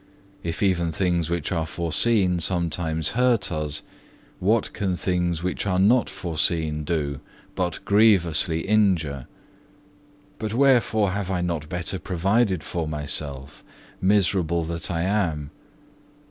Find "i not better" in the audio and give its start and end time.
11.29-11.99